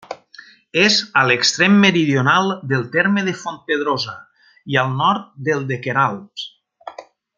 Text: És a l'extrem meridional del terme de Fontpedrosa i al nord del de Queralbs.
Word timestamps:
És 0.83 0.95
a 1.19 1.25
l'extrem 1.31 1.75
meridional 1.83 2.49
del 2.71 2.87
terme 2.95 3.25
de 3.27 3.35
Fontpedrosa 3.43 4.15
i 4.77 4.81
al 4.85 4.97
nord 5.03 5.29
del 5.51 5.63
de 5.75 5.79
Queralbs. 5.85 6.49